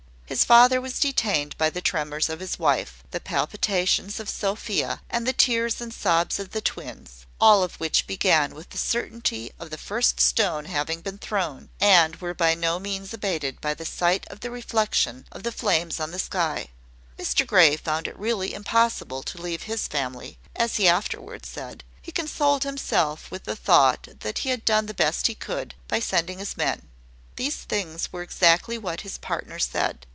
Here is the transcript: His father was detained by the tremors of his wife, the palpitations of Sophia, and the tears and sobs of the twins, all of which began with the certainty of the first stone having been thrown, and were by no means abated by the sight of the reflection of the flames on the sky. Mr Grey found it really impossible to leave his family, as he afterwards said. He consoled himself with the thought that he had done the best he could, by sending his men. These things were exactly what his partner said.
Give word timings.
His 0.31 0.45
father 0.45 0.79
was 0.79 0.97
detained 1.01 1.57
by 1.57 1.69
the 1.69 1.81
tremors 1.81 2.29
of 2.29 2.39
his 2.39 2.57
wife, 2.57 3.03
the 3.11 3.19
palpitations 3.19 4.17
of 4.17 4.29
Sophia, 4.29 5.01
and 5.09 5.27
the 5.27 5.33
tears 5.33 5.81
and 5.81 5.93
sobs 5.93 6.39
of 6.39 6.51
the 6.51 6.61
twins, 6.61 7.25
all 7.41 7.63
of 7.63 7.75
which 7.81 8.07
began 8.07 8.55
with 8.55 8.69
the 8.69 8.77
certainty 8.77 9.51
of 9.59 9.71
the 9.71 9.77
first 9.77 10.21
stone 10.21 10.63
having 10.71 11.01
been 11.01 11.17
thrown, 11.17 11.69
and 11.81 12.15
were 12.21 12.33
by 12.33 12.53
no 12.55 12.79
means 12.79 13.13
abated 13.13 13.59
by 13.59 13.73
the 13.73 13.83
sight 13.83 14.25
of 14.29 14.39
the 14.39 14.49
reflection 14.49 15.27
of 15.33 15.43
the 15.43 15.51
flames 15.51 15.99
on 15.99 16.11
the 16.11 16.17
sky. 16.19 16.69
Mr 17.19 17.45
Grey 17.45 17.75
found 17.75 18.07
it 18.07 18.17
really 18.17 18.53
impossible 18.53 19.23
to 19.23 19.41
leave 19.41 19.63
his 19.63 19.85
family, 19.89 20.39
as 20.55 20.77
he 20.77 20.87
afterwards 20.87 21.49
said. 21.49 21.83
He 22.01 22.13
consoled 22.13 22.63
himself 22.63 23.29
with 23.31 23.43
the 23.43 23.57
thought 23.57 24.07
that 24.21 24.37
he 24.39 24.49
had 24.49 24.63
done 24.63 24.85
the 24.85 24.93
best 24.93 25.27
he 25.27 25.35
could, 25.35 25.75
by 25.89 25.99
sending 25.99 26.39
his 26.39 26.55
men. 26.55 26.87
These 27.35 27.57
things 27.57 28.13
were 28.13 28.21
exactly 28.21 28.77
what 28.77 29.01
his 29.01 29.17
partner 29.17 29.59
said. 29.59 30.05